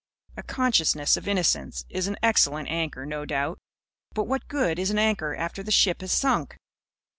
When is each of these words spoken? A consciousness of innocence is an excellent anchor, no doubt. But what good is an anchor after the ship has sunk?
A 0.35 0.41
consciousness 0.41 1.15
of 1.15 1.27
innocence 1.27 1.85
is 1.87 2.07
an 2.07 2.17
excellent 2.23 2.69
anchor, 2.69 3.05
no 3.05 3.23
doubt. 3.23 3.59
But 4.15 4.23
what 4.23 4.47
good 4.47 4.79
is 4.79 4.89
an 4.89 4.97
anchor 4.97 5.35
after 5.35 5.61
the 5.61 5.69
ship 5.69 6.01
has 6.01 6.11
sunk? 6.11 6.57